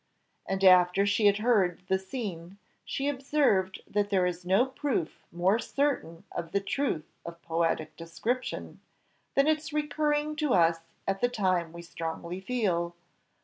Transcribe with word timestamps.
And, 0.47 0.63
after 0.63 1.05
she 1.05 1.27
had 1.27 1.37
heard 1.37 1.83
the 1.87 1.99
scene, 1.99 2.57
she 2.83 3.07
observed 3.07 3.83
that 3.85 4.09
there 4.09 4.25
is 4.25 4.43
no 4.43 4.65
proof 4.65 5.19
more 5.31 5.59
certain 5.59 6.23
of 6.31 6.53
the 6.53 6.59
truth 6.59 7.05
of 7.23 7.39
poetic 7.43 7.95
description, 7.97 8.81
than 9.35 9.45
its 9.47 9.71
recurring 9.71 10.35
to 10.37 10.55
us 10.55 10.79
at 11.07 11.21
the 11.21 11.29
time 11.29 11.71
we 11.71 11.83
strongly 11.83 12.39
feel. 12.41 12.95